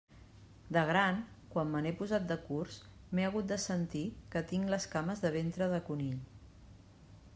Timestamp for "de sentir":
3.53-4.03